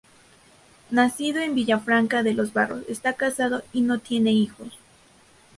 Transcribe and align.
Nacido 0.89 1.41
en 1.41 1.53
Villafranca 1.53 2.23
de 2.23 2.33
los 2.33 2.53
Barros, 2.53 2.81
está 2.89 3.13
casado 3.13 3.61
y 3.71 3.81
no 3.81 3.99
tiene 3.99 4.31
hijos. 4.31 4.79